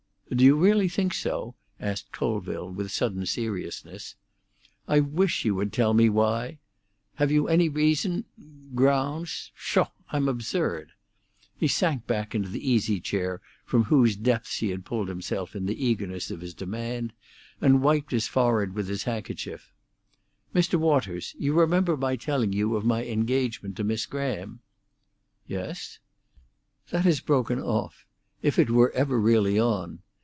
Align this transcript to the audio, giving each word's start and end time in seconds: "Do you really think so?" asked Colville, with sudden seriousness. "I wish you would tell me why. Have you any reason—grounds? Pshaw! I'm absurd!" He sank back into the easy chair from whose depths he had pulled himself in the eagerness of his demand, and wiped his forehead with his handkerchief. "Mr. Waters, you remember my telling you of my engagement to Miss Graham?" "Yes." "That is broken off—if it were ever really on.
"Do 0.33 0.45
you 0.45 0.55
really 0.55 0.87
think 0.87 1.13
so?" 1.13 1.55
asked 1.77 2.13
Colville, 2.13 2.71
with 2.71 2.89
sudden 2.89 3.25
seriousness. 3.25 4.15
"I 4.87 5.01
wish 5.01 5.43
you 5.43 5.55
would 5.55 5.73
tell 5.73 5.93
me 5.93 6.07
why. 6.07 6.59
Have 7.15 7.33
you 7.33 7.49
any 7.49 7.67
reason—grounds? 7.67 9.51
Pshaw! 9.53 9.89
I'm 10.09 10.29
absurd!" 10.29 10.93
He 11.57 11.67
sank 11.67 12.07
back 12.07 12.33
into 12.33 12.47
the 12.47 12.65
easy 12.65 13.01
chair 13.01 13.41
from 13.65 13.83
whose 13.83 14.15
depths 14.15 14.59
he 14.59 14.69
had 14.69 14.85
pulled 14.85 15.09
himself 15.09 15.53
in 15.53 15.65
the 15.65 15.85
eagerness 15.85 16.31
of 16.31 16.39
his 16.39 16.53
demand, 16.53 17.11
and 17.59 17.81
wiped 17.83 18.11
his 18.11 18.29
forehead 18.29 18.73
with 18.73 18.87
his 18.87 19.03
handkerchief. 19.03 19.73
"Mr. 20.55 20.75
Waters, 20.79 21.35
you 21.39 21.51
remember 21.51 21.97
my 21.97 22.15
telling 22.15 22.53
you 22.53 22.77
of 22.77 22.85
my 22.85 23.03
engagement 23.03 23.75
to 23.75 23.83
Miss 23.83 24.05
Graham?" 24.05 24.61
"Yes." 25.45 25.99
"That 26.89 27.05
is 27.05 27.19
broken 27.19 27.59
off—if 27.59 28.57
it 28.57 28.69
were 28.69 28.91
ever 28.91 29.19
really 29.19 29.59
on. 29.59 29.99